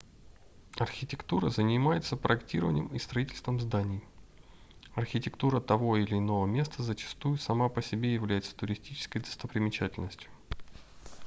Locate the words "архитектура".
0.79-1.51, 4.95-5.59